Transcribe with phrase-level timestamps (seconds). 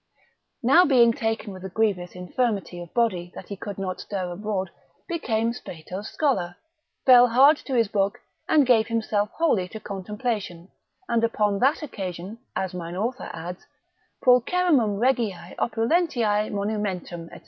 [0.63, 4.69] now being taken with a grievous infirmity of body that he could not stir abroad,
[5.07, 6.55] became Strato's scholar,
[7.05, 8.19] fell hard to his book,
[8.49, 10.69] and gave himself wholly to contemplation,
[11.07, 13.63] and upon that occasion (as mine author adds),
[14.25, 17.39] pulcherrimum regiae opulentiae monumentum, &c.